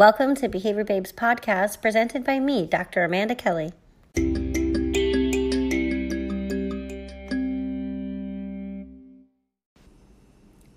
Welcome 0.00 0.34
to 0.36 0.48
Behavior 0.48 0.82
Babes 0.82 1.12
podcast 1.12 1.82
presented 1.82 2.24
by 2.24 2.40
me, 2.40 2.64
Dr. 2.64 3.04
Amanda 3.04 3.34
Kelly. 3.34 3.74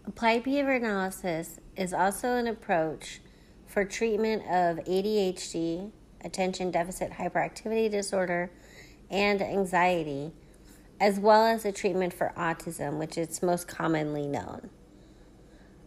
Applied 0.05 0.43
behavior 0.43 0.73
analysis 0.73 1.61
is 1.77 1.93
also 1.93 2.35
an 2.35 2.47
approach 2.47 3.21
for 3.65 3.85
treatment 3.85 4.41
of 4.41 4.83
ADHD, 4.83 5.91
attention 6.25 6.69
deficit 6.69 7.13
hyperactivity 7.13 7.89
disorder, 7.89 8.51
and 9.09 9.41
anxiety, 9.41 10.33
as 10.99 11.17
well 11.17 11.45
as 11.45 11.63
a 11.63 11.71
treatment 11.71 12.11
for 12.11 12.33
autism, 12.35 12.97
which 12.99 13.17
is 13.17 13.41
most 13.41 13.69
commonly 13.69 14.27
known. 14.27 14.69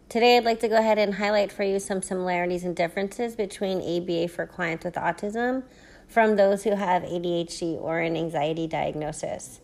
Today, 0.09 0.37
I'd 0.37 0.45
like 0.45 0.61
to 0.61 0.69
go 0.69 0.77
ahead 0.77 0.97
and 0.97 1.15
highlight 1.15 1.51
for 1.51 1.63
you 1.63 1.79
some 1.79 2.01
similarities 2.01 2.63
and 2.63 2.73
differences 2.73 3.35
between 3.35 3.79
ABA 3.81 4.29
for 4.29 4.45
clients 4.45 4.85
with 4.85 4.93
autism 4.93 5.63
from 6.07 6.37
those 6.37 6.63
who 6.63 6.75
have 6.75 7.03
ADHD 7.03 7.73
or 7.73 7.99
an 7.99 8.15
anxiety 8.15 8.67
diagnosis. 8.67 9.59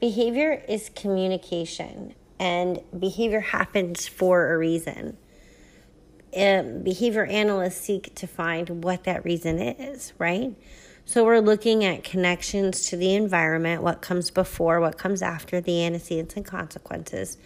Behavior 0.00 0.62
is 0.68 0.92
communication, 0.94 2.14
and 2.38 2.82
behavior 2.96 3.40
happens 3.40 4.06
for 4.06 4.52
a 4.52 4.56
reason. 4.56 5.16
Um, 6.36 6.84
behavior 6.84 7.24
analysts 7.24 7.80
seek 7.80 8.14
to 8.14 8.28
find 8.28 8.84
what 8.84 9.02
that 9.04 9.24
reason 9.24 9.58
is, 9.58 10.12
right? 10.18 10.54
So 11.04 11.24
we're 11.24 11.40
looking 11.40 11.84
at 11.84 12.04
connections 12.04 12.86
to 12.90 12.96
the 12.96 13.16
environment, 13.16 13.82
what 13.82 14.02
comes 14.02 14.30
before, 14.30 14.78
what 14.78 14.98
comes 14.98 15.20
after, 15.20 15.60
the 15.60 15.84
antecedents 15.84 16.36
and 16.36 16.44
consequences 16.44 17.38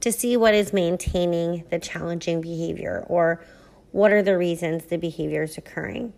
to 0.00 0.10
see 0.10 0.36
what 0.36 0.54
is 0.54 0.72
maintaining 0.72 1.64
the 1.70 1.78
challenging 1.78 2.40
behavior 2.40 3.04
or 3.08 3.44
what 3.92 4.12
are 4.12 4.22
the 4.22 4.36
reasons 4.36 4.86
the 4.86 4.96
behavior 4.96 5.42
is 5.42 5.58
occurring. 5.58 6.12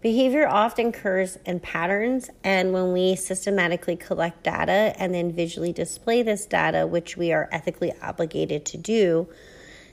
Behavior 0.00 0.48
often 0.48 0.88
occurs 0.88 1.38
in 1.46 1.60
patterns, 1.60 2.28
and 2.42 2.72
when 2.72 2.92
we 2.92 3.14
systematically 3.14 3.94
collect 3.94 4.42
data 4.42 4.94
and 4.98 5.14
then 5.14 5.30
visually 5.30 5.72
display 5.72 6.22
this 6.22 6.44
data, 6.44 6.88
which 6.88 7.16
we 7.16 7.32
are 7.32 7.48
ethically 7.52 7.92
obligated 8.02 8.64
to 8.66 8.76
do, 8.76 9.28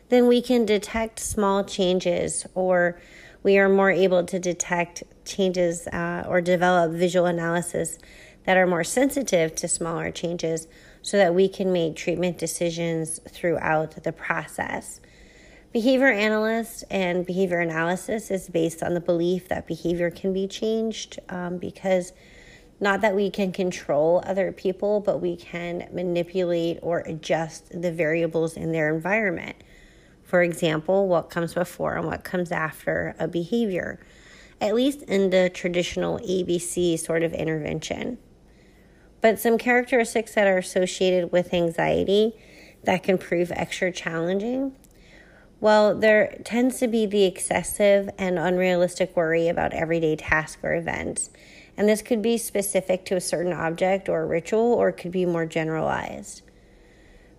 then 0.10 0.26
we 0.26 0.42
can 0.42 0.66
detect 0.66 1.20
small 1.20 1.64
changes 1.64 2.48
or 2.56 3.00
we 3.44 3.60
are 3.60 3.70
more 3.70 3.92
able 3.92 4.26
to 4.26 4.40
detect 4.40 5.04
changes 5.26 5.86
uh, 5.88 6.26
or 6.28 6.42
develop 6.42 6.92
visual 6.92 7.28
analysis 7.28 8.00
that 8.46 8.58
are 8.58 8.66
more 8.66 8.84
sensitive 8.84 9.56
to 9.56 9.68
smaller 9.68 10.10
changes 10.10 10.68
so 11.10 11.18
that 11.18 11.34
we 11.34 11.50
can 11.50 11.74
make 11.74 11.96
treatment 11.96 12.38
decisions 12.38 13.20
throughout 13.28 14.04
the 14.04 14.12
process. 14.12 15.02
Behavior 15.74 16.12
analyst 16.12 16.84
and 16.92 17.26
behavior 17.26 17.60
analysis 17.60 18.30
is 18.30 18.48
based 18.48 18.84
on 18.84 18.94
the 18.94 19.00
belief 19.00 19.48
that 19.48 19.66
behavior 19.66 20.12
can 20.12 20.34
be 20.34 20.48
changed 20.48 21.18
um, 21.30 21.58
because 21.58 22.14
not 22.80 23.02
that 23.02 23.16
we 23.16 23.32
can 23.32 23.52
control 23.52 24.22
other 24.24 24.52
people, 24.52 25.00
but 25.00 25.20
we 25.20 25.36
can 25.36 25.90
manipulate 25.92 26.78
or 26.84 27.00
adjust 27.00 27.82
the 27.82 27.92
variables 27.92 28.56
in 28.56 28.72
their 28.72 28.94
environment. 28.94 29.56
For 30.24 30.44
example, 30.44 31.08
what 31.08 31.32
comes 31.32 31.56
before 31.56 31.96
and 31.96 32.06
what 32.06 32.24
comes 32.24 32.52
after 32.52 33.16
a 33.18 33.28
behavior, 33.28 34.00
at 34.62 34.76
least 34.76 35.02
in 35.02 35.32
the 35.32 35.50
traditional 35.50 36.20
ABC 36.20 37.00
sort 37.00 37.24
of 37.24 37.34
intervention 37.34 38.20
but 39.22 39.40
some 39.40 39.58
characteristics 39.58 40.34
that 40.36 40.48
are 40.48 40.58
associated 40.58 41.32
with 41.32 41.54
anxiety 41.54 42.34
that 42.84 43.04
can 43.04 43.18
prove 43.18 43.52
extra 43.52 43.92
challenging. 43.92 44.76
Well, 45.62 45.94
there 45.94 46.40
tends 46.46 46.80
to 46.80 46.88
be 46.88 47.06
the 47.06 47.26
excessive 47.26 48.10
and 48.18 48.40
unrealistic 48.40 49.16
worry 49.16 49.50
about 49.50 49.74
everyday 49.74 50.16
tasks 50.16 50.64
or 50.64 50.74
events. 50.74 51.30
And 51.76 51.88
this 51.88 52.02
could 52.02 52.22
be 52.22 52.38
specific 52.38 53.06
to 53.06 53.16
a 53.16 53.22
certain 53.22 53.54
object 53.54 54.08
or 54.08 54.26
ritual, 54.26 54.74
or 54.74 54.90
it 54.90 54.98
could 54.98 55.12
be 55.12 55.26
more 55.26 55.46
generalized. 55.46 56.44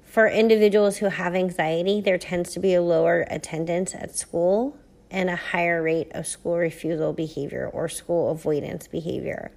For 0.05 0.29
individuals 0.29 0.99
who 0.99 1.07
have 1.07 1.35
anxiety, 1.35 2.01
there 2.01 2.19
tends 2.19 2.53
to 2.53 2.61
be 2.61 2.75
a 2.75 2.83
lower 2.83 3.27
attendance 3.31 3.95
at 3.95 4.17
school 4.17 4.77
and 5.11 5.31
a 5.31 5.37
higher 5.37 5.83
rate 5.83 6.11
of 6.13 6.27
school 6.27 6.57
refusal 6.57 7.13
behavior 7.13 7.69
or 7.73 7.89
school 7.89 8.31
avoidance 8.31 8.87
behavior. 8.87 9.53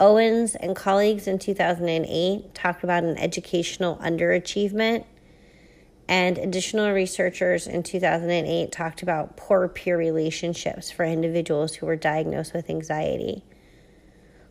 Owens 0.00 0.54
and 0.54 0.76
colleagues 0.76 1.26
in 1.26 1.38
2008 1.38 2.54
talked 2.54 2.84
about 2.84 3.02
an 3.02 3.18
educational 3.18 3.96
underachievement, 3.96 5.04
and 6.08 6.38
additional 6.38 6.92
researchers 6.92 7.66
in 7.66 7.82
2008 7.82 8.70
talked 8.70 9.02
about 9.02 9.36
poor 9.36 9.68
peer 9.68 9.98
relationships 9.98 10.90
for 10.90 11.04
individuals 11.04 11.74
who 11.74 11.86
were 11.86 11.96
diagnosed 11.96 12.54
with 12.54 12.70
anxiety. 12.70 13.42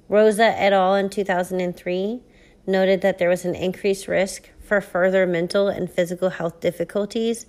Rosa 0.09 0.45
et 0.59 0.73
al. 0.73 0.95
in 0.95 1.09
2003 1.09 2.21
noted 2.65 3.01
that 3.01 3.17
there 3.17 3.29
was 3.29 3.45
an 3.45 3.55
increased 3.55 4.07
risk 4.07 4.49
for 4.59 4.81
further 4.81 5.25
mental 5.25 5.69
and 5.69 5.89
physical 5.89 6.29
health 6.29 6.59
difficulties 6.59 7.45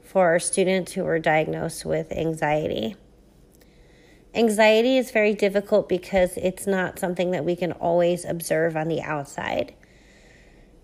for 0.00 0.38
students 0.38 0.92
who 0.92 1.02
were 1.02 1.18
diagnosed 1.18 1.84
with 1.84 2.12
anxiety. 2.12 2.96
Anxiety 4.34 4.96
is 4.96 5.10
very 5.10 5.34
difficult 5.34 5.88
because 5.88 6.36
it's 6.38 6.66
not 6.66 6.98
something 6.98 7.32
that 7.32 7.44
we 7.44 7.54
can 7.54 7.72
always 7.72 8.24
observe 8.24 8.76
on 8.76 8.88
the 8.88 9.02
outside. 9.02 9.74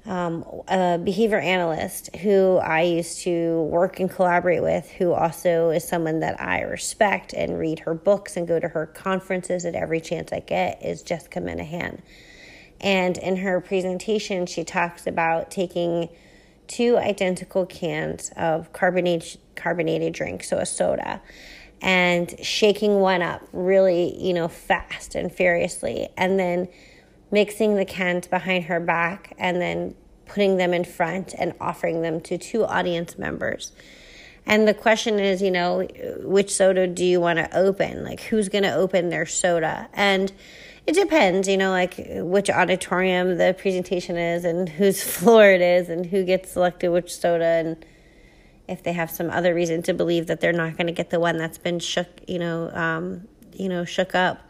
Um, 0.05 0.45
a 0.69 0.99
behavior 1.03 1.39
analyst 1.39 2.15
who 2.17 2.57
I 2.59 2.83
used 2.83 3.21
to 3.21 3.63
work 3.63 4.01
and 4.01 4.11
collaborate 4.11 4.63
with, 4.63 4.91
who 4.91 5.13
also 5.13 5.71
is 5.71 5.87
someone 5.87 6.21
that 6.21 6.41
I 6.41 6.61
respect 6.61 7.33
and 7.33 7.59
read 7.59 7.81
her 7.81 7.95
books 7.95 8.37
and 8.37 8.47
go 8.47 8.61
to 8.61 8.69
her 8.69 8.87
conferences 8.87 9.65
at 9.65 9.75
every 9.75 10.01
chance 10.01 10.33
I 10.33 10.41
get, 10.41 10.85
is 10.85 11.03
Jessica 11.03 11.41
Minahan. 11.41 12.01
And 12.81 13.19
in 13.19 13.37
her 13.37 13.61
presentation, 13.61 14.47
she 14.47 14.65
talks 14.65 15.07
about 15.07 15.51
taking 15.51 16.09
two 16.69 16.99
identical 16.99 17.67
cans 17.67 18.31
of 18.37 18.73
carbonated 18.73 19.39
carbonated 19.57 20.13
drink, 20.13 20.45
so 20.45 20.59
a 20.59 20.67
soda, 20.67 21.21
and 21.81 22.35
shaking 22.45 23.01
one 23.01 23.23
up 23.23 23.47
really, 23.53 24.17
you 24.21 24.33
know, 24.35 24.49
fast 24.49 25.15
and 25.15 25.33
furiously, 25.33 26.09
and 26.17 26.39
then 26.39 26.69
mixing 27.31 27.77
the 27.77 27.85
cans 27.85 28.27
behind 28.27 28.65
her 28.65 28.81
back 28.81 29.35
and 29.39 29.61
then 29.61 29.95
putting 30.27 30.57
them 30.57 30.75
in 30.75 30.85
front 30.85 31.35
and 31.39 31.55
offering 31.61 32.03
them 32.03 32.21
to 32.21 32.39
two 32.39 32.65
audience 32.65 33.19
members. 33.19 33.73
And 34.47 34.67
the 34.67 34.75
question 34.75 35.19
is, 35.19 35.43
you 35.43 35.51
know, 35.51 35.87
which 36.21 36.55
soda 36.55 36.87
do 36.87 37.05
you 37.05 37.21
want 37.21 37.39
to 37.39 37.57
open? 37.57 38.03
Like, 38.03 38.21
who's 38.21 38.49
going 38.49 38.65
to 38.65 38.73
open 38.73 39.11
their 39.11 39.27
soda? 39.27 39.89
And 39.93 40.33
it 40.87 40.95
depends, 40.95 41.49
you 41.49 41.59
know, 41.59 41.71
like 41.71 41.97
which 41.99 42.49
auditorium 42.49 43.37
the 43.37 43.55
presentation 43.59 44.17
is 44.17 44.45
and 44.47 44.69
whose 44.81 45.03
floor 45.03 45.51
it 45.51 45.61
is 45.61 45.91
and 45.91 46.07
who 46.07 46.25
gets 46.25 46.53
selected 46.53 46.91
which 46.91 47.15
soda 47.15 47.45
and 47.45 47.85
if 48.69 48.83
they 48.83 48.93
have 48.93 49.11
some 49.11 49.31
other 49.31 49.55
reason 49.55 49.83
to 49.83 49.95
believe 49.95 50.27
that 50.27 50.41
they're 50.41 50.53
not 50.53 50.77
going 50.77 50.87
to 50.87 50.93
get 50.93 51.11
the 51.11 51.19
one 51.19 51.39
that's 51.39 51.59
been 51.59 51.79
shook, 51.79 52.09
you 52.27 52.39
know, 52.39 52.71
um, 52.73 53.27
you 53.55 53.69
know, 53.69 53.85
shook 53.85 54.15
up. 54.15 54.41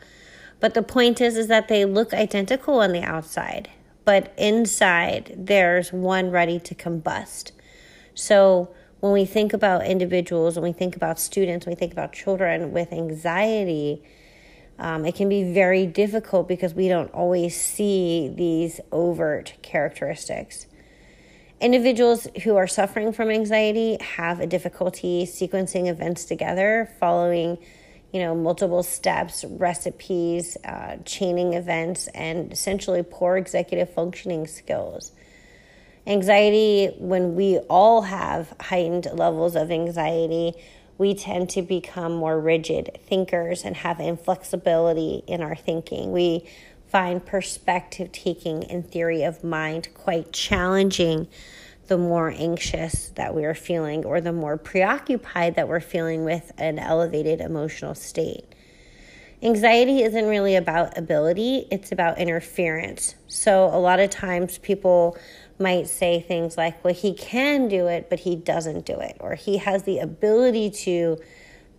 But 0.61 0.75
the 0.75 0.83
point 0.83 1.21
is, 1.21 1.37
is 1.37 1.47
that 1.47 1.69
they 1.69 1.85
look 1.85 2.13
identical 2.13 2.81
on 2.81 2.93
the 2.93 3.03
outside, 3.03 3.71
but 4.05 4.35
inside 4.37 5.35
there's 5.37 5.93
one 5.93 6.31
ready 6.31 6.59
to 6.61 6.75
combust. 6.75 7.53
So 8.15 8.75
when 9.01 9.13
we 9.13 9.25
think 9.25 9.53
about 9.53 9.87
individuals, 9.87 10.57
when 10.57 10.65
we 10.65 10.73
think 10.73 10.97
about 10.97 11.21
students, 11.21 11.65
when 11.65 11.75
we 11.75 11.79
think 11.79 11.93
about 11.93 12.13
children 12.13 12.73
with 12.73 12.93
anxiety, 12.93 14.03
um, 14.81 15.05
it 15.05 15.15
can 15.15 15.29
be 15.29 15.53
very 15.53 15.87
difficult 15.87 16.49
because 16.49 16.75
we 16.75 16.89
don't 16.89 17.13
always 17.13 17.61
see 17.61 18.33
these 18.35 18.81
overt 18.91 19.55
characteristics. 19.63 20.67
Individuals 21.61 22.29
who 22.45 22.57
are 22.57 22.69
suffering 22.69 23.13
from 23.13 23.31
anxiety 23.31 23.99
have 24.01 24.39
a 24.39 24.47
difficulty 24.47 25.25
sequencing 25.25 25.89
events 25.89 26.25
together, 26.25 26.89
following, 27.01 27.59
you 28.13 28.21
know, 28.21 28.33
multiple 28.33 28.85
steps, 28.85 29.45
recipes, 29.45 30.57
uh, 30.65 30.99
chaining 31.05 31.55
events, 31.55 32.07
and 32.15 32.53
essentially 32.53 33.03
poor 33.03 33.37
executive 33.37 33.93
functioning 33.93 34.47
skills. 34.47 35.11
Anxiety, 36.07 36.95
when 36.99 37.35
we 37.35 37.59
all 37.69 38.03
have 38.03 38.55
heightened 38.61 39.09
levels 39.13 39.57
of 39.57 39.73
anxiety, 39.73 40.55
we 40.97 41.13
tend 41.13 41.51
to 41.51 41.63
become 41.63 42.15
more 42.15 42.39
rigid 42.39 42.99
thinkers 43.07 43.65
and 43.65 43.77
have 43.79 43.99
inflexibility 43.99 45.25
in 45.27 45.43
our 45.43 45.57
thinking. 45.57 46.13
We 46.13 46.49
find 46.91 47.25
perspective 47.25 48.13
taking 48.13 48.65
and 48.65 48.89
theory 48.91 49.23
of 49.23 49.45
mind 49.45 49.89
quite 49.95 50.33
challenging 50.33 51.29
the 51.89 51.99
more 51.99 52.31
anxious 52.31 53.09
that 53.15 53.35
we 53.35 53.45
are 53.45 53.55
feeling 53.55 54.05
or 54.05 54.21
the 54.21 54.33
more 54.33 54.57
preoccupied 54.57 55.55
that 55.57 55.69
we're 55.69 55.81
feeling 55.81 56.25
with 56.25 56.53
an 56.59 56.79
elevated 56.79 57.41
emotional 57.41 57.95
state. 57.95 58.45
Anxiety 59.43 60.03
isn't 60.03 60.27
really 60.27 60.57
about 60.57 60.99
ability, 60.99 61.67
it's 61.71 61.93
about 61.93 62.19
interference. 62.19 63.15
So, 63.29 63.67
a 63.67 63.79
lot 63.79 64.01
of 64.01 64.11
times 64.11 64.59
people 64.59 65.17
might 65.61 65.89
say 65.89 66.21
things 66.21 66.57
like, 66.57 66.83
well, 66.85 66.95
he 66.95 67.15
can 67.15 67.69
do 67.69 67.87
it, 67.87 68.11
but 68.11 68.21
he 68.21 68.37
doesn't 68.37 68.85
do 68.85 68.99
it, 68.99 69.17
or 69.21 69.35
he 69.35 69.59
has 69.59 69.85
the 69.85 70.01
ability 70.01 70.71
to, 70.71 71.19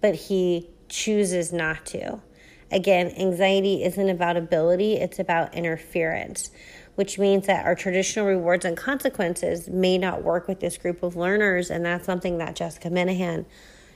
but 0.01 0.15
he 0.15 0.69
chooses 0.87 1.51
not 1.51 1.85
to. 1.87 2.21
Again, 2.71 3.13
anxiety 3.17 3.83
isn't 3.83 4.09
about 4.09 4.37
ability, 4.37 4.93
it's 4.93 5.17
about 5.17 5.55
interference, 5.55 6.51
which 6.95 7.17
means 7.17 7.47
that 7.47 7.65
our 7.65 7.73
traditional 7.73 8.27
rewards 8.27 8.63
and 8.63 8.77
consequences 8.77 9.67
may 9.67 9.97
not 9.97 10.23
work 10.23 10.47
with 10.47 10.59
this 10.59 10.77
group 10.77 11.01
of 11.01 11.15
learners. 11.15 11.71
And 11.71 11.83
that's 11.85 12.05
something 12.05 12.37
that 12.37 12.55
Jessica 12.55 12.89
Minahan 12.89 13.45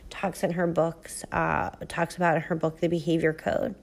talks 0.09 0.43
in 0.43 0.53
her 0.53 0.67
books, 0.67 1.23
uh, 1.31 1.71
talks 1.87 2.15
about 2.15 2.35
in 2.35 2.41
her 2.43 2.55
book, 2.55 2.79
The 2.79 2.87
Behavior 2.87 3.33
Code. 3.33 3.75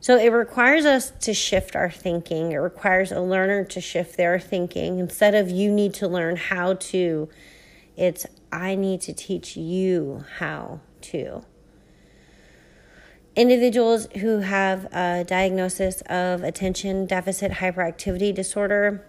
So 0.00 0.16
it 0.16 0.30
requires 0.30 0.84
us 0.84 1.10
to 1.22 1.34
shift 1.34 1.74
our 1.74 1.90
thinking. 1.90 2.52
It 2.52 2.56
requires 2.56 3.10
a 3.10 3.20
learner 3.20 3.64
to 3.64 3.80
shift 3.80 4.16
their 4.16 4.38
thinking. 4.38 5.00
Instead 5.00 5.34
of 5.34 5.50
you 5.50 5.72
need 5.72 5.94
to 5.94 6.06
learn 6.06 6.36
how 6.36 6.74
to, 6.74 7.28
it's 7.96 8.26
I 8.52 8.76
need 8.76 9.00
to 9.02 9.12
teach 9.12 9.56
you 9.56 10.24
how 10.38 10.80
to. 11.02 11.42
Individuals 13.38 14.08
who 14.16 14.40
have 14.40 14.86
a 14.86 15.22
diagnosis 15.22 16.00
of 16.06 16.42
attention 16.42 17.06
deficit 17.06 17.52
hyperactivity 17.52 18.34
disorder, 18.34 19.06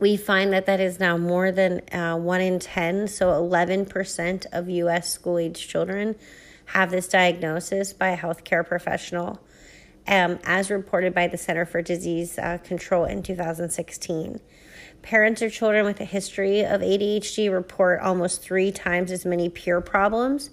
we 0.00 0.16
find 0.16 0.50
that 0.54 0.64
that 0.64 0.80
is 0.80 0.98
now 0.98 1.18
more 1.18 1.52
than 1.52 1.82
uh, 1.92 2.16
1 2.16 2.40
in 2.40 2.58
10. 2.58 3.06
So 3.06 3.28
11% 3.32 4.46
of 4.50 4.70
US 4.70 5.12
school 5.12 5.36
age 5.36 5.68
children 5.68 6.16
have 6.64 6.90
this 6.90 7.06
diagnosis 7.06 7.92
by 7.92 8.08
a 8.08 8.16
healthcare 8.16 8.66
professional 8.66 9.38
um, 10.06 10.38
as 10.44 10.70
reported 10.70 11.14
by 11.14 11.26
the 11.26 11.36
Center 11.36 11.66
for 11.66 11.82
Disease 11.82 12.38
uh, 12.38 12.56
Control 12.64 13.04
in 13.04 13.22
2016. 13.22 14.40
Parents 15.02 15.42
of 15.42 15.52
children 15.52 15.84
with 15.84 16.00
a 16.00 16.06
history 16.06 16.62
of 16.64 16.80
ADHD 16.80 17.52
report 17.52 18.00
almost 18.00 18.40
three 18.40 18.72
times 18.72 19.12
as 19.12 19.26
many 19.26 19.50
peer 19.50 19.82
problems 19.82 20.48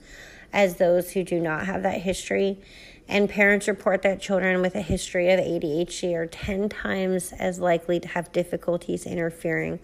as 0.55 0.77
those 0.77 1.11
who 1.11 1.23
do 1.23 1.39
not 1.39 1.65
have 1.65 1.83
that 1.83 2.01
history. 2.01 2.57
And 3.07 3.29
parents 3.29 3.67
report 3.67 4.01
that 4.01 4.21
children 4.21 4.61
with 4.61 4.73
a 4.73 4.81
history 4.81 5.29
of 5.29 5.39
ADHD 5.39 6.15
are 6.15 6.25
10 6.25 6.69
times 6.69 7.33
as 7.33 7.59
likely 7.59 7.99
to 7.99 8.07
have 8.07 8.31
difficulties 8.31 9.05
interfering 9.05 9.79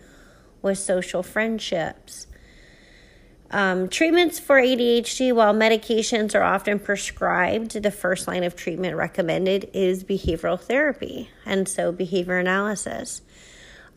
with 0.61 0.79
social 0.79 1.21
friendships. 1.21 2.25
Um, 3.51 3.89
treatments 3.89 4.39
for 4.39 4.61
ADHD, 4.61 5.33
while 5.33 5.53
medications 5.53 6.33
are 6.33 6.41
often 6.41 6.79
prescribed, 6.79 7.83
the 7.83 7.91
first 7.91 8.25
line 8.25 8.45
of 8.45 8.55
treatment 8.55 8.95
recommended 8.95 9.69
is 9.73 10.05
behavioral 10.05 10.59
therapy, 10.59 11.29
and 11.45 11.67
so 11.67 11.91
behavior 11.91 12.37
analysis. 12.37 13.21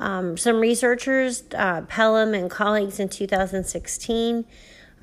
Um, 0.00 0.36
some 0.36 0.56
researchers, 0.56 1.44
uh, 1.54 1.82
Pelham 1.82 2.34
and 2.34 2.50
colleagues 2.50 2.98
in 2.98 3.08
2016, 3.08 4.44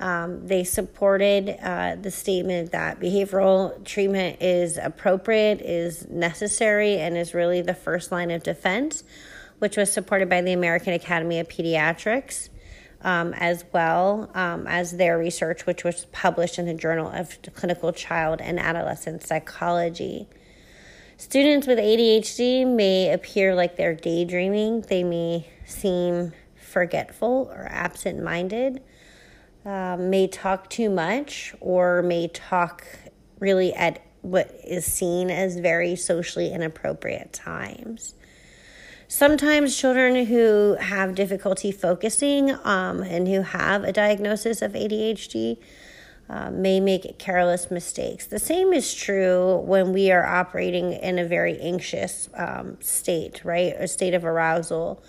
um, 0.00 0.46
they 0.46 0.64
supported 0.64 1.56
uh, 1.62 1.96
the 1.96 2.10
statement 2.10 2.72
that 2.72 2.98
behavioral 2.98 3.84
treatment 3.84 4.42
is 4.42 4.78
appropriate, 4.78 5.60
is 5.60 6.08
necessary, 6.08 6.98
and 6.98 7.16
is 7.16 7.34
really 7.34 7.62
the 7.62 7.74
first 7.74 8.10
line 8.10 8.30
of 8.30 8.42
defense, 8.42 9.04
which 9.58 9.76
was 9.76 9.92
supported 9.92 10.28
by 10.28 10.40
the 10.40 10.52
American 10.52 10.92
Academy 10.92 11.38
of 11.38 11.48
Pediatrics 11.48 12.48
um, 13.04 13.34
as 13.34 13.64
well 13.72 14.30
um, 14.34 14.66
as 14.66 14.92
their 14.92 15.18
research, 15.18 15.66
which 15.66 15.84
was 15.84 16.06
published 16.06 16.58
in 16.58 16.66
the 16.66 16.74
Journal 16.74 17.08
of 17.08 17.38
Clinical 17.54 17.92
Child 17.92 18.40
and 18.40 18.58
Adolescent 18.58 19.22
Psychology. 19.22 20.28
Students 21.16 21.66
with 21.66 21.78
ADHD 21.78 22.66
may 22.66 23.12
appear 23.12 23.54
like 23.54 23.76
they're 23.76 23.94
daydreaming, 23.94 24.82
they 24.82 25.04
may 25.04 25.46
seem 25.66 26.32
forgetful 26.56 27.50
or 27.52 27.68
absent 27.70 28.22
minded, 28.22 28.82
uh, 29.64 29.96
may 29.98 30.26
talk 30.26 30.68
too 30.70 30.90
much, 30.90 31.54
or 31.60 32.02
may 32.02 32.28
talk 32.28 32.84
really 33.38 33.72
at 33.74 34.02
what 34.22 34.54
is 34.64 34.84
seen 34.84 35.30
as 35.30 35.58
very 35.58 35.96
socially 35.96 36.52
inappropriate 36.52 37.32
times. 37.32 38.14
Sometimes 39.08 39.76
children 39.76 40.26
who 40.26 40.76
have 40.80 41.14
difficulty 41.14 41.70
focusing 41.70 42.50
um, 42.64 43.02
and 43.02 43.28
who 43.28 43.42
have 43.42 43.84
a 43.84 43.92
diagnosis 43.92 44.62
of 44.62 44.72
ADHD 44.72 45.58
uh, 46.30 46.50
may 46.50 46.80
make 46.80 47.18
careless 47.18 47.70
mistakes. 47.70 48.26
The 48.26 48.38
same 48.38 48.72
is 48.72 48.94
true 48.94 49.56
when 49.66 49.92
we 49.92 50.10
are 50.10 50.24
operating 50.24 50.92
in 50.92 51.18
a 51.18 51.26
very 51.26 51.60
anxious 51.60 52.30
um, 52.34 52.78
state, 52.80 53.44
right? 53.44 53.74
A 53.76 53.86
state 53.86 54.14
of 54.14 54.24
arousal. 54.24 55.02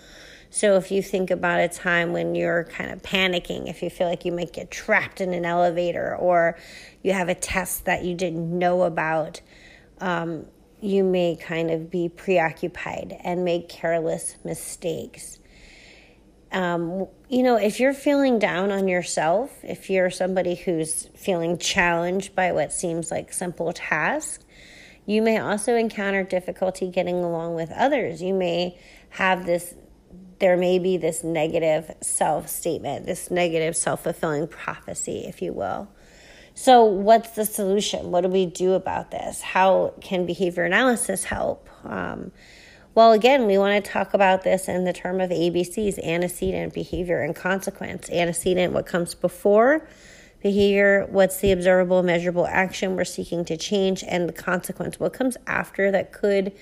So 0.54 0.76
if 0.76 0.92
you 0.92 1.02
think 1.02 1.32
about 1.32 1.58
a 1.58 1.66
time 1.66 2.12
when 2.12 2.36
you're 2.36 2.62
kind 2.62 2.92
of 2.92 3.02
panicking, 3.02 3.68
if 3.68 3.82
you 3.82 3.90
feel 3.90 4.06
like 4.06 4.24
you 4.24 4.30
might 4.30 4.52
get 4.52 4.70
trapped 4.70 5.20
in 5.20 5.34
an 5.34 5.44
elevator 5.44 6.14
or 6.14 6.56
you 7.02 7.12
have 7.12 7.28
a 7.28 7.34
test 7.34 7.86
that 7.86 8.04
you 8.04 8.14
didn't 8.14 8.56
know 8.56 8.84
about, 8.84 9.40
um, 10.00 10.46
you 10.80 11.02
may 11.02 11.34
kind 11.34 11.72
of 11.72 11.90
be 11.90 12.08
preoccupied 12.08 13.16
and 13.24 13.44
make 13.44 13.68
careless 13.68 14.36
mistakes. 14.44 15.40
Um, 16.52 17.08
you 17.28 17.42
know, 17.42 17.56
if 17.56 17.80
you're 17.80 17.92
feeling 17.92 18.38
down 18.38 18.70
on 18.70 18.86
yourself, 18.86 19.58
if 19.64 19.90
you're 19.90 20.08
somebody 20.08 20.54
who's 20.54 21.08
feeling 21.16 21.58
challenged 21.58 22.36
by 22.36 22.52
what 22.52 22.72
seems 22.72 23.10
like 23.10 23.32
simple 23.32 23.72
tasks, 23.72 24.44
you 25.04 25.20
may 25.20 25.38
also 25.38 25.74
encounter 25.74 26.22
difficulty 26.22 26.88
getting 26.90 27.24
along 27.24 27.56
with 27.56 27.72
others. 27.72 28.22
You 28.22 28.34
may 28.34 28.78
have 29.10 29.46
this, 29.46 29.74
there 30.38 30.56
may 30.56 30.78
be 30.78 30.96
this 30.96 31.24
negative 31.24 31.90
self 32.00 32.48
statement, 32.48 33.06
this 33.06 33.30
negative 33.30 33.76
self 33.76 34.02
fulfilling 34.02 34.48
prophecy, 34.48 35.24
if 35.26 35.42
you 35.42 35.52
will. 35.52 35.88
So, 36.54 36.84
what's 36.84 37.30
the 37.30 37.44
solution? 37.44 38.10
What 38.10 38.22
do 38.22 38.28
we 38.28 38.46
do 38.46 38.74
about 38.74 39.10
this? 39.10 39.40
How 39.40 39.94
can 40.00 40.26
behavior 40.26 40.64
analysis 40.64 41.24
help? 41.24 41.68
Um, 41.84 42.32
well, 42.94 43.10
again, 43.10 43.46
we 43.46 43.58
want 43.58 43.84
to 43.84 43.90
talk 43.90 44.14
about 44.14 44.44
this 44.44 44.68
in 44.68 44.84
the 44.84 44.92
term 44.92 45.20
of 45.20 45.30
ABCs 45.30 46.02
antecedent, 46.04 46.72
behavior, 46.72 47.22
and 47.22 47.34
consequence. 47.34 48.08
Antecedent, 48.08 48.72
what 48.72 48.86
comes 48.86 49.14
before 49.14 49.86
behavior, 50.44 51.06
what's 51.08 51.38
the 51.38 51.50
observable, 51.50 52.02
measurable 52.02 52.46
action 52.46 52.94
we're 52.94 53.04
seeking 53.04 53.46
to 53.46 53.56
change, 53.56 54.04
and 54.06 54.28
the 54.28 54.32
consequence, 54.32 55.00
what 55.00 55.14
comes 55.14 55.38
after 55.46 55.90
that 55.90 56.12
could 56.12 56.52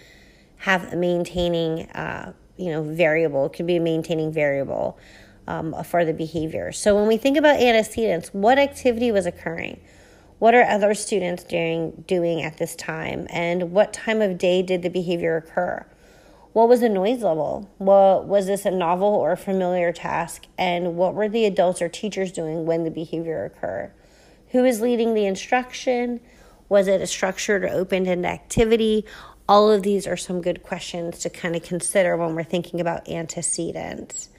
have 0.58 0.92
a 0.92 0.96
maintaining, 0.96 1.80
uh, 1.90 2.32
you 2.56 2.70
know, 2.70 2.82
variable, 2.82 3.46
it 3.46 3.52
could 3.52 3.66
be 3.66 3.76
a 3.76 3.80
maintaining 3.80 4.32
variable 4.32 4.98
um, 5.46 5.74
for 5.84 6.04
the 6.04 6.12
behavior. 6.12 6.72
So 6.72 6.94
when 6.94 7.08
we 7.08 7.16
think 7.16 7.36
about 7.36 7.56
antecedents, 7.56 8.30
what 8.32 8.58
activity 8.58 9.10
was 9.10 9.26
occurring? 9.26 9.80
What 10.38 10.54
are 10.54 10.64
other 10.64 10.94
students 10.94 11.44
doing 11.44 12.04
doing 12.06 12.42
at 12.42 12.58
this 12.58 12.74
time? 12.74 13.26
And 13.30 13.70
what 13.72 13.92
time 13.92 14.20
of 14.20 14.38
day 14.38 14.62
did 14.62 14.82
the 14.82 14.90
behavior 14.90 15.36
occur? 15.36 15.86
What 16.52 16.68
was 16.68 16.80
the 16.80 16.88
noise 16.88 17.22
level? 17.22 17.70
What 17.78 18.26
was 18.26 18.46
this 18.46 18.66
a 18.66 18.70
novel 18.70 19.08
or 19.08 19.32
a 19.32 19.36
familiar 19.36 19.92
task? 19.92 20.46
And 20.58 20.96
what 20.96 21.14
were 21.14 21.28
the 21.28 21.46
adults 21.46 21.80
or 21.80 21.88
teachers 21.88 22.30
doing 22.30 22.66
when 22.66 22.84
the 22.84 22.90
behavior 22.90 23.44
occurred? 23.44 23.92
Who 24.48 24.64
is 24.64 24.80
leading 24.80 25.14
the 25.14 25.24
instruction? 25.24 26.20
Was 26.68 26.88
it 26.88 27.00
a 27.00 27.06
structured 27.06 27.64
or 27.64 27.68
open-ended 27.68 28.26
activity? 28.26 29.06
All 29.52 29.70
of 29.70 29.82
these 29.82 30.06
are 30.06 30.16
some 30.16 30.40
good 30.40 30.62
questions 30.62 31.18
to 31.18 31.28
kind 31.28 31.54
of 31.54 31.62
consider 31.62 32.16
when 32.16 32.34
we're 32.34 32.42
thinking 32.42 32.80
about 32.80 33.06
antecedents. 33.06 34.30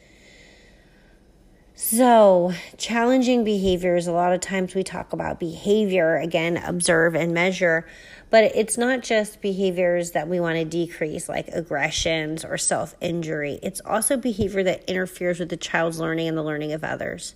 So, 1.76 2.52
challenging 2.78 3.44
behaviors, 3.44 4.08
a 4.08 4.12
lot 4.12 4.34
of 4.34 4.42
times 4.42 4.74
we 4.74 4.82
talk 4.82 5.14
about 5.14 5.40
behavior, 5.40 6.16
again, 6.16 6.58
observe 6.58 7.14
and 7.14 7.32
measure, 7.32 7.88
but 8.32 8.46
it's 8.56 8.76
not 8.76 9.04
just 9.04 9.40
behaviors 9.40 10.14
that 10.14 10.28
we 10.28 10.40
want 10.40 10.58
to 10.58 10.66
decrease, 10.66 11.30
like 11.30 11.48
aggressions 11.50 12.44
or 12.44 12.58
self 12.58 12.96
injury. 13.00 13.60
It's 13.62 13.82
also 13.86 14.18
behavior 14.18 14.64
that 14.64 14.84
interferes 14.90 15.40
with 15.40 15.50
the 15.50 15.58
child's 15.58 16.00
learning 16.00 16.28
and 16.28 16.36
the 16.36 16.44
learning 16.44 16.74
of 16.74 16.84
others. 16.84 17.36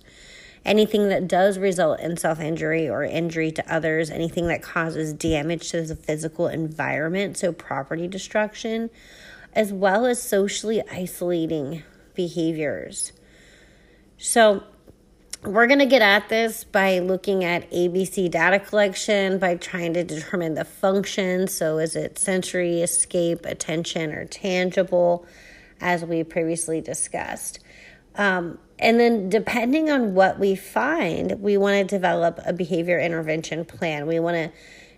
Anything 0.64 1.08
that 1.08 1.28
does 1.28 1.58
result 1.58 2.00
in 2.00 2.16
self 2.16 2.40
injury 2.40 2.88
or 2.88 3.02
injury 3.02 3.50
to 3.52 3.72
others, 3.72 4.10
anything 4.10 4.48
that 4.48 4.62
causes 4.62 5.12
damage 5.12 5.70
to 5.70 5.82
the 5.82 5.96
physical 5.96 6.48
environment, 6.48 7.36
so 7.36 7.52
property 7.52 8.06
destruction, 8.08 8.90
as 9.54 9.72
well 9.72 10.04
as 10.04 10.20
socially 10.20 10.82
isolating 10.90 11.82
behaviors. 12.14 13.12
So, 14.18 14.64
we're 15.44 15.68
going 15.68 15.78
to 15.78 15.86
get 15.86 16.02
at 16.02 16.28
this 16.28 16.64
by 16.64 16.98
looking 16.98 17.44
at 17.44 17.70
ABC 17.70 18.28
data 18.28 18.58
collection, 18.58 19.38
by 19.38 19.54
trying 19.54 19.94
to 19.94 20.02
determine 20.02 20.54
the 20.54 20.64
function. 20.64 21.46
So, 21.46 21.78
is 21.78 21.94
it 21.94 22.18
sensory, 22.18 22.82
escape, 22.82 23.44
attention, 23.46 24.12
or 24.12 24.24
tangible, 24.24 25.24
as 25.80 26.04
we 26.04 26.24
previously 26.24 26.80
discussed? 26.80 27.60
Um, 28.18 28.58
and 28.80 29.00
then, 29.00 29.28
depending 29.28 29.90
on 29.90 30.14
what 30.14 30.38
we 30.38 30.54
find, 30.54 31.40
we 31.40 31.56
want 31.56 31.76
to 31.76 31.96
develop 31.96 32.38
a 32.44 32.52
behavior 32.52 32.98
intervention 32.98 33.64
plan. 33.64 34.06
We 34.06 34.20
want 34.20 34.36
to 34.36 34.52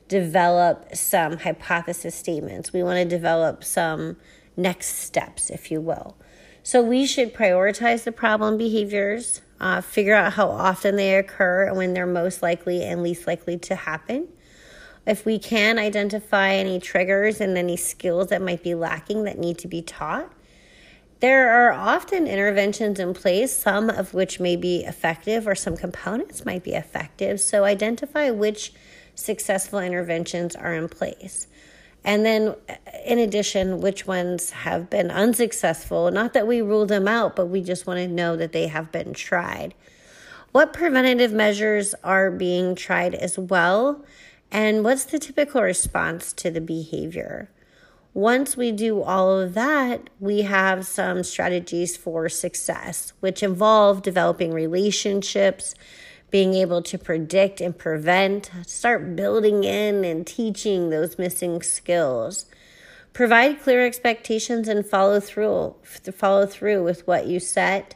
develop 0.09 0.97
some 0.97 1.39
hypothesis 1.39 2.15
statements. 2.15 2.73
We 2.73 2.83
want 2.83 2.97
to 2.99 3.05
develop 3.05 3.63
some 3.63 4.17
next 4.57 4.97
steps, 4.97 5.51
if 5.51 5.71
you 5.71 5.81
will. 5.81 6.17
So 6.63 6.83
we 6.83 7.07
should 7.07 7.33
prioritize 7.33 8.05
the 8.05 8.13
problem 8.13 8.59
behaviors, 8.59 9.41
uh, 9.61 9.81
figure 9.81 10.15
out 10.15 10.35
how 10.35 10.51
often 10.51 10.97
they 10.97 11.15
occur 11.15 11.67
and 11.69 11.77
when 11.77 11.95
they're 11.95 12.07
most 12.07 12.43
likely 12.43 12.83
and 12.83 13.03
least 13.03 13.27
likely 13.27 13.57
to 13.59 13.75
happen. 13.75 14.29
If 15.07 15.25
we 15.25 15.39
can 15.39 15.79
identify 15.79 16.53
any 16.53 16.79
triggers 16.79 17.41
and 17.41 17.57
any 17.57 17.77
skills 17.77 18.29
that 18.29 18.43
might 18.43 18.63
be 18.63 18.75
lacking 18.75 19.25
that 19.25 19.39
need 19.39 19.59
to 19.59 19.69
be 19.69 19.81
taught, 19.81 20.31
there 21.21 21.51
are 21.51 21.73
often 21.73 22.27
interventions 22.27 22.99
in 22.99 23.15
place, 23.15 23.55
some 23.55 23.91
of 23.91 24.15
which 24.15 24.41
may 24.41 24.57
be 24.57 24.85
effective 24.85 25.47
or 25.47 25.55
some 25.55 25.77
components 25.77 26.45
might 26.45 26.65
be 26.65 26.73
effective. 26.73 27.41
So 27.41 27.65
identify 27.65 28.31
which 28.31 28.73
successful 29.15 29.79
interventions 29.79 30.57
are 30.57 30.75
in 30.75 30.89
place. 30.89 31.47
And 32.03 32.25
then, 32.25 32.55
uh, 32.69 32.75
in 33.05 33.19
addition, 33.19 33.81
which 33.81 34.07
ones 34.07 34.51
have 34.51 34.89
been 34.89 35.11
unsuccessful. 35.11 36.11
Not 36.11 36.33
that 36.33 36.47
we 36.47 36.63
rule 36.63 36.87
them 36.87 37.07
out, 37.07 37.37
but 37.37 37.47
we 37.47 37.61
just 37.61 37.87
want 37.87 37.99
to 37.99 38.09
know 38.09 38.37
that 38.37 38.53
they 38.53 38.69
have 38.69 38.91
been 38.91 39.13
tried. 39.13 39.75
What 40.53 40.73
preventative 40.73 41.33
measures 41.33 41.95
are 42.03 42.31
being 42.31 42.75
tried 42.75 43.15
as 43.15 43.39
well? 43.39 44.05
And 44.51 44.83
what's 44.83 45.05
the 45.05 45.19
typical 45.19 45.63
response 45.63 46.33
to 46.33 46.51
the 46.51 46.61
behavior? 46.61 47.51
Once 48.13 48.57
we 48.57 48.73
do 48.73 49.03
all 49.03 49.39
of 49.39 49.55
that, 49.55 50.11
we 50.19 50.43
have 50.43 50.85
some 50.85 51.23
strategies 51.23 51.97
for 51.97 52.29
success, 52.29 53.13
which 53.21 53.41
involve 53.41 54.03
developing 54.03 54.53
relationships, 54.53 55.77
being 56.29 56.55
able 56.55 56.83
to 56.83 56.99
predict 56.99 57.61
and 57.61 57.79
prevent, 57.79 58.51
start 58.67 59.15
building 59.15 59.63
in 59.63 60.05
and 60.05 60.27
teaching 60.27 60.91
those 60.91 61.19
missing 61.19 61.63
skills. 61.63 62.47
Provide 63.13 63.61
clear 63.61 63.87
expectations 63.87 64.67
and 64.67 64.85
follow 64.85 65.21
through. 65.21 65.77
Follow 66.13 66.47
through 66.47 66.83
with 66.83 67.07
what 67.07 67.27
you 67.27 67.39
set. 67.39 67.95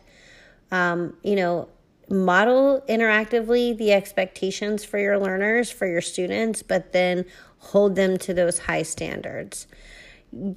Um, 0.71 1.17
you 1.23 1.35
know, 1.35 1.69
model 2.09 2.85
interactively 2.89 3.77
the 3.77 3.93
expectations 3.93 4.85
for 4.85 4.99
your 4.99 5.19
learners, 5.19 5.71
for 5.71 5.87
your 5.87 6.01
students, 6.01 6.63
but 6.63 6.93
then 6.93 7.25
hold 7.59 7.97
them 7.97 8.17
to 8.19 8.35
those 8.35 8.61
high 8.61 8.83
standards 8.83 9.67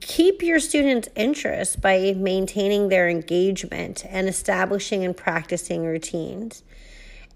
keep 0.01 0.41
your 0.41 0.59
students' 0.59 1.09
interest 1.15 1.81
by 1.81 2.13
maintaining 2.17 2.89
their 2.89 3.09
engagement 3.09 4.05
and 4.07 4.27
establishing 4.27 5.03
and 5.03 5.15
practicing 5.15 5.85
routines. 5.85 6.63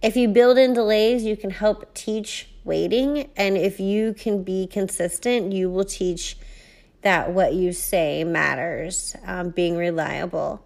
If 0.01 0.15
you 0.15 0.27
build 0.27 0.57
in 0.57 0.73
delays, 0.73 1.23
you 1.23 1.37
can 1.37 1.51
help 1.51 1.93
teach 1.93 2.49
waiting. 2.63 3.29
And 3.35 3.57
if 3.57 3.79
you 3.79 4.13
can 4.13 4.43
be 4.43 4.67
consistent, 4.67 5.51
you 5.51 5.69
will 5.69 5.85
teach 5.85 6.37
that 7.01 7.31
what 7.31 7.53
you 7.53 7.71
say 7.73 8.23
matters, 8.23 9.15
um, 9.25 9.49
being 9.49 9.75
reliable. 9.75 10.65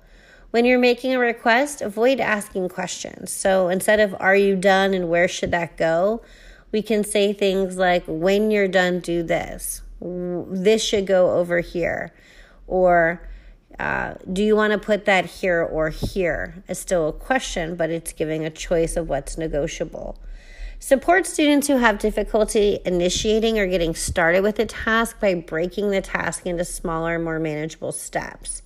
When 0.52 0.66
you're 0.66 0.80
making 0.80 1.14
a 1.14 1.20
request, 1.20 1.82
avoid 1.82 2.20
asking 2.20 2.70
questions. 2.70 3.32
So 3.32 3.68
instead 3.68 4.00
of, 4.00 4.16
Are 4.20 4.36
you 4.36 4.56
done 4.56 4.94
and 4.94 5.10
where 5.10 5.28
should 5.28 5.52
that 5.52 5.78
go? 5.78 6.22
we 6.72 6.82
can 6.82 7.04
say 7.04 7.32
things 7.32 7.78
like, 7.78 8.04
When 8.06 8.52
you're 8.52 8.68
done, 8.68 9.00
do 9.00 9.24
this 9.24 9.82
this 10.02 10.84
should 10.84 11.08
go 11.08 11.32
over 11.32 11.60
here. 11.60 12.14
Or 12.68 13.22
uh, 13.80 14.16
do 14.32 14.44
you 14.44 14.56
want 14.56 14.74
to 14.74 14.80
put 14.80 15.06
that 15.06 15.26
here 15.26 15.62
or 15.62 15.90
here 15.90 16.64
it's 16.70 16.80
still 16.80 17.10
a 17.10 17.14
question 17.14 17.76
but 17.76 17.90
it's 17.90 18.14
giving 18.14 18.46
a 18.46 18.50
choice 18.50 18.96
of 18.96 19.10
what's 19.10 19.38
negotiable. 19.38 20.18
Support 20.80 21.26
students 21.26 21.68
who 21.68 21.78
have 21.78 22.00
difficulty 22.00 22.80
initiating 22.86 23.58
or 23.58 23.68
getting 23.68 23.96
started 23.96 24.44
with 24.44 24.60
a 24.60 24.66
task 24.66 25.20
by 25.20 25.34
breaking 25.34 25.92
the 25.92 26.02
task 26.02 26.46
into 26.46 26.64
smaller 26.64 27.18
more 27.18 27.40
manageable 27.40 27.92
steps. 27.92 28.62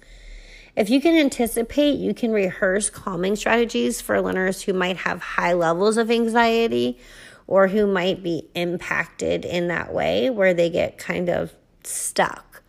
If 0.76 0.90
you 0.90 1.02
can 1.02 1.16
anticipate, 1.16 1.98
you 1.98 2.14
can 2.14 2.32
rehearse 2.32 2.90
calming 2.90 3.36
strategies 3.36 4.02
for 4.02 4.22
learners 4.22 4.62
who 4.64 4.74
might 4.74 4.98
have 4.98 5.22
high 5.22 5.54
levels 5.54 5.98
of 5.98 6.12
anxiety 6.12 7.00
or 7.50 7.68
who 7.68 7.88
might 7.88 8.22
be 8.22 8.48
impacted 8.54 9.44
in 9.44 9.70
that 9.70 9.92
way 9.92 10.30
where 10.30 10.54
they 10.54 10.70
get 10.70 11.00
kind 11.00 11.30
of 11.30 11.52
stuck. 11.84 12.62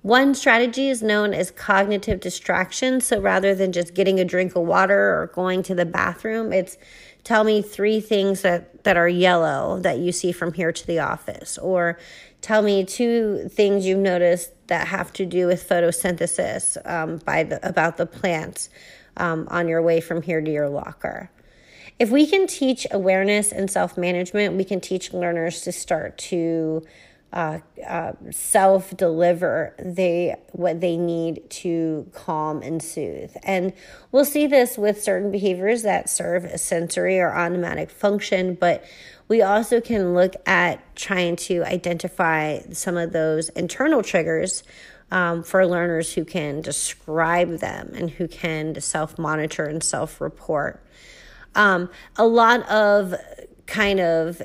One 0.00 0.34
strategy 0.34 0.88
is 0.88 1.02
known 1.02 1.34
as 1.34 1.50
cognitive 1.50 2.18
distraction. 2.18 3.02
So 3.02 3.20
rather 3.20 3.54
than 3.54 3.70
just 3.70 3.92
getting 3.92 4.18
a 4.18 4.24
drink 4.24 4.56
of 4.56 4.62
water 4.62 5.20
or 5.20 5.26
going 5.34 5.62
to 5.64 5.74
the 5.74 5.84
bathroom, 5.84 6.54
it's 6.54 6.78
tell 7.22 7.44
me 7.44 7.60
three 7.60 8.00
things 8.00 8.40
that, 8.40 8.82
that 8.84 8.96
are 8.96 9.10
yellow 9.10 9.78
that 9.80 9.98
you 9.98 10.10
see 10.10 10.32
from 10.32 10.54
here 10.54 10.72
to 10.72 10.86
the 10.86 11.00
office, 11.00 11.58
or 11.58 11.98
tell 12.40 12.62
me 12.62 12.86
two 12.86 13.46
things 13.50 13.84
you've 13.84 13.98
noticed 13.98 14.52
that 14.68 14.86
have 14.86 15.12
to 15.12 15.26
do 15.26 15.46
with 15.46 15.68
photosynthesis 15.68 16.78
um, 16.90 17.18
by 17.18 17.42
the, 17.42 17.68
about 17.68 17.98
the 17.98 18.06
plants 18.06 18.70
um, 19.18 19.46
on 19.50 19.68
your 19.68 19.82
way 19.82 20.00
from 20.00 20.22
here 20.22 20.40
to 20.40 20.50
your 20.50 20.70
locker. 20.70 21.30
If 21.98 22.10
we 22.10 22.26
can 22.26 22.46
teach 22.46 22.86
awareness 22.90 23.52
and 23.52 23.70
self 23.70 23.96
management, 23.96 24.54
we 24.54 24.64
can 24.64 24.80
teach 24.80 25.12
learners 25.12 25.62
to 25.62 25.72
start 25.72 26.16
to 26.18 26.84
uh, 27.32 27.58
uh, 27.86 28.12
self 28.30 28.96
deliver 28.96 29.74
they 29.78 30.36
what 30.52 30.80
they 30.80 30.96
need 30.96 31.50
to 31.50 32.08
calm 32.14 32.62
and 32.62 32.82
soothe. 32.82 33.36
And 33.42 33.72
we'll 34.12 34.24
see 34.24 34.46
this 34.46 34.78
with 34.78 35.02
certain 35.02 35.30
behaviors 35.30 35.82
that 35.82 36.08
serve 36.08 36.44
a 36.44 36.56
sensory 36.56 37.18
or 37.18 37.34
automatic 37.34 37.90
function 37.90 38.54
but 38.54 38.84
we 39.28 39.42
also 39.42 39.80
can 39.80 40.14
look 40.14 40.34
at 40.46 40.96
trying 40.96 41.36
to 41.36 41.62
identify 41.62 42.60
some 42.72 42.96
of 42.96 43.12
those 43.12 43.50
internal 43.50 44.02
triggers 44.02 44.62
um, 45.10 45.42
for 45.42 45.66
learners 45.66 46.14
who 46.14 46.24
can 46.24 46.60
describe 46.60 47.58
them 47.58 47.92
and 47.94 48.10
who 48.10 48.26
can 48.26 48.80
self 48.80 49.18
monitor 49.18 49.64
and 49.64 49.82
self 49.82 50.20
report 50.20 50.82
um, 51.58 51.90
a 52.16 52.26
lot 52.26 52.66
of 52.70 53.14
kind 53.66 54.00
of 54.00 54.40